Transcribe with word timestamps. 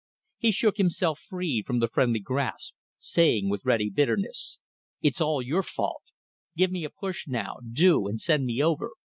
He 0.39 0.49
shook 0.51 0.77
himself 0.77 1.19
free 1.19 1.61
from 1.61 1.77
the 1.77 1.87
friendly 1.87 2.19
grasp, 2.19 2.73
saying 2.97 3.51
with 3.51 3.63
ready 3.65 3.87
bitterness 3.91 4.57
"It's 4.99 5.21
all 5.21 5.43
your 5.43 5.61
fault. 5.61 6.01
Give 6.57 6.71
me 6.71 6.83
a 6.83 6.89
push 6.89 7.27
now, 7.27 7.57
do, 7.71 8.07
and 8.07 8.19
send 8.19 8.45
me 8.47 8.63
over. 8.63 8.93